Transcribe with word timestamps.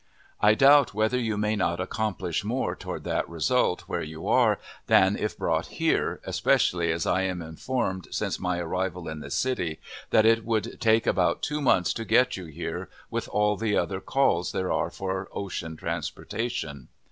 I 0.41 0.55
doubt 0.55 0.95
whether 0.95 1.19
you 1.19 1.37
may 1.37 1.55
not 1.55 1.79
accomplish 1.79 2.43
more 2.43 2.75
toward 2.75 3.03
that 3.03 3.29
result 3.29 3.81
where 3.81 4.01
you 4.01 4.27
are 4.27 4.57
than 4.87 5.15
if 5.15 5.37
brought 5.37 5.67
here, 5.67 6.19
especially 6.23 6.91
as 6.91 7.05
I 7.05 7.21
am 7.21 7.39
informed, 7.43 8.07
since 8.09 8.39
my 8.39 8.57
arrival 8.57 9.07
in 9.07 9.19
the 9.19 9.29
city, 9.29 9.79
that 10.09 10.25
it 10.25 10.43
would 10.43 10.81
take 10.81 11.05
about 11.05 11.43
two 11.43 11.61
months 11.61 11.93
to 11.93 12.03
get 12.03 12.35
you 12.35 12.45
here 12.45 12.89
with 13.11 13.29
all 13.29 13.55
the 13.55 13.77
other 13.77 14.01
calls 14.01 14.53
there 14.53 14.71
are 14.71 14.89
for 14.89 15.27
ocean 15.33 15.77
transportation. 15.77 16.87